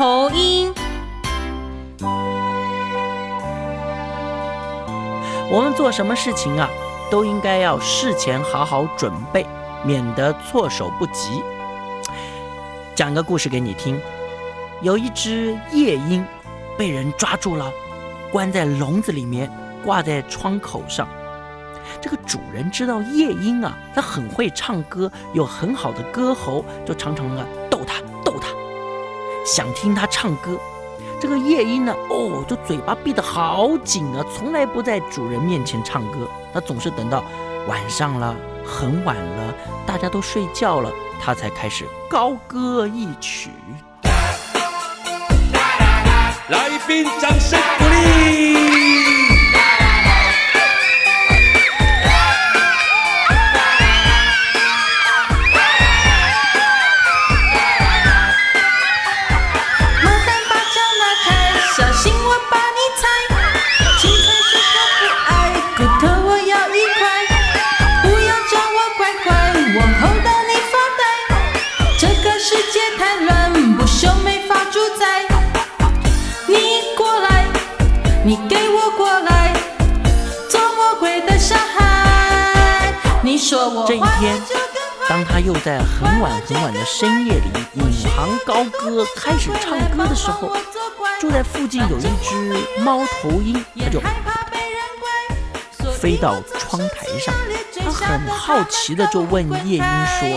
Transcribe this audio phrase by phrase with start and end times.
[0.00, 0.72] 头鹰。
[5.52, 6.70] 我们做什么事情啊，
[7.10, 9.44] 都应该要事前好好准备，
[9.84, 11.42] 免得措手不及。
[12.94, 14.00] 讲个故事给你听，
[14.80, 16.24] 有一只夜莺
[16.78, 17.70] 被人抓住了，
[18.32, 19.52] 关在笼子里面，
[19.84, 21.06] 挂在窗口上。
[22.00, 28.48] 这个主人知道夜莺啊，它很会唱歌，有很好的歌喉，就常常啊逗它逗它，
[29.44, 30.58] 想听他唱歌。
[31.20, 36.28] 这个夜莺呢，哦，就嘴巴闭得好紧啊，从来不在主人面前唱歌。
[36.52, 37.22] 它总是等到
[37.66, 38.34] 晚上了，
[38.64, 39.54] 很晚了，
[39.86, 40.90] 大家都睡觉了，
[41.22, 43.50] 它才开始高歌一曲。
[46.48, 48.19] 来宾掌声鼓励。
[83.86, 84.40] 这一天，
[85.08, 90.52] 当他又在很晚很晚的深夜里引吭高歌，开始唱歌的时候，
[91.20, 94.00] 住在附近有一只猫头鹰，它就
[95.92, 97.34] 飞到窗台上，
[97.84, 99.84] 它很好奇的就问夜莺
[100.20, 100.28] 说：“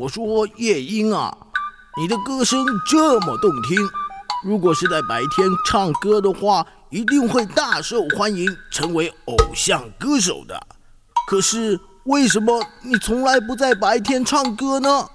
[0.00, 1.36] 我说夜莺啊，
[2.00, 3.78] 你的歌声这么动听，
[4.42, 10.60] 如果是在白天唱歌的话。”一定会大受欢迎，成为偶像歌手的。
[11.28, 15.08] 可是为什么你从来不在白天唱歌呢？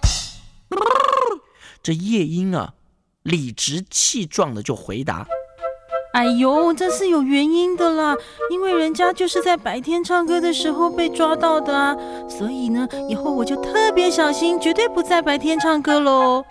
[1.84, 2.76] 这夜莺啊，
[3.24, 5.28] 理直气壮的就回答
[6.16, 8.16] ：“哎呦，这是有原因的啦，
[8.50, 11.94] 因为人家就是在白天唱歌的时候被抓到的啊，
[12.30, 16.46] 所以呢，以后我就特别小心，绝对不在白天唱歌喽。”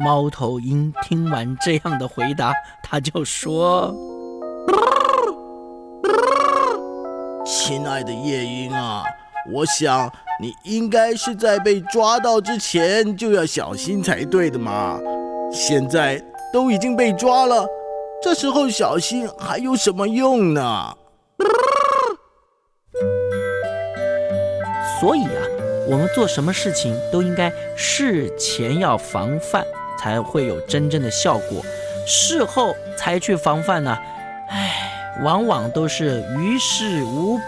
[0.00, 3.94] 猫头鹰听完这样的回答，他就说。
[7.44, 9.04] 亲爱的夜莺啊，
[9.52, 10.10] 我想
[10.40, 14.98] 你应该是在被抓到之前就要小心才对的嘛。
[15.52, 17.66] 现在都已经被抓了，
[18.24, 20.96] 这时候小心还有什么用呢？
[24.98, 25.42] 所以啊，
[25.90, 29.62] 我们做什么事情都应该事前要防范，
[29.98, 31.62] 才会有真正的效果。
[32.06, 33.94] 事后才去防范呢？
[34.48, 34.90] 哎。
[35.22, 37.40] 往往都是于事无补。